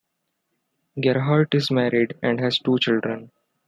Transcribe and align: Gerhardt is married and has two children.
Gerhardt 0.99 1.53
is 1.53 1.69
married 1.69 2.15
and 2.23 2.39
has 2.39 2.57
two 2.57 2.79
children. 2.79 3.29